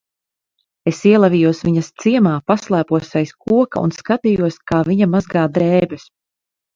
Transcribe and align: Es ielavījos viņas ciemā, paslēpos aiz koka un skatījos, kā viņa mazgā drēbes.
Es 0.91 0.99
ielavījos 1.09 1.59
viņas 1.67 1.89
ciemā, 2.03 2.31
paslēpos 2.51 3.11
aiz 3.21 3.33
koka 3.49 3.83
un 3.89 3.93
skatījos, 3.99 4.57
kā 4.73 4.81
viņa 4.89 5.09
mazgā 5.17 5.45
drēbes. 5.59 6.07